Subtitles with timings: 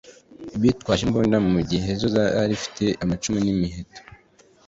[0.61, 3.99] bitwaje imbunda mu gihe zo zari zifite amacumu n'imiheto.